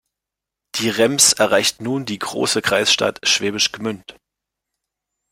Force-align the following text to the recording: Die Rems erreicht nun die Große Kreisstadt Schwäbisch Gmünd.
Die 0.79 0.89
Rems 0.89 1.33
erreicht 1.33 1.79
nun 1.79 2.05
die 2.05 2.17
Große 2.17 2.63
Kreisstadt 2.63 3.19
Schwäbisch 3.21 3.71
Gmünd. 3.71 4.15